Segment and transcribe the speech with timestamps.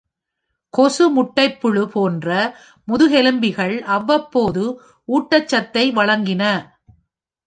[0.73, 2.29] கொசு முட்டைப்புழு போன்ற
[2.87, 4.63] முதுகெலும்பிகள் அவ்வப்போது
[5.09, 6.43] ஊட்டச்சத்தை வழங்கின.